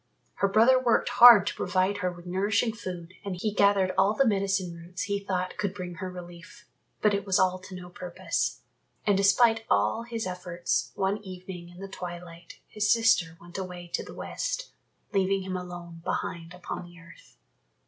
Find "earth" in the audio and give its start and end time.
16.99-17.37